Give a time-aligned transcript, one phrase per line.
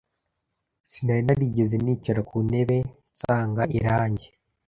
[0.91, 2.77] Sinari narigeze nicara ku ntebe
[3.11, 4.27] nsanga irangi.